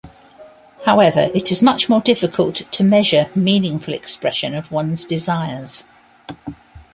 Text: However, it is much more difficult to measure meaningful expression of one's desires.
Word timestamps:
However, 0.83 1.29
it 1.31 1.51
is 1.51 1.61
much 1.61 1.87
more 1.87 2.01
difficult 2.01 2.55
to 2.71 2.83
measure 2.83 3.29
meaningful 3.35 3.93
expression 3.93 4.55
of 4.55 4.71
one's 4.71 5.05
desires. 5.05 5.83